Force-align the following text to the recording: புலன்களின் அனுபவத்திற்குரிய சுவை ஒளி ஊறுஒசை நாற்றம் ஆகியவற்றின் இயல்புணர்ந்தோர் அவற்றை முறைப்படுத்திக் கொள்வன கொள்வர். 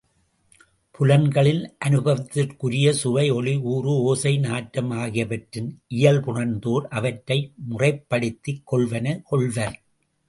புலன்களின் 0.91 1.59
அனுபவத்திற்குரிய 1.85 2.93
சுவை 3.01 3.25
ஒளி 3.29 3.53
ஊறுஒசை 3.73 4.39
நாற்றம் 4.39 4.91
ஆகியவற்றின் 4.91 5.69
இயல்புணர்ந்தோர் 5.95 6.87
அவற்றை 6.89 7.39
முறைப்படுத்திக் 7.69 8.63
கொள்வன 8.71 9.21
கொள்வர். 9.23 9.77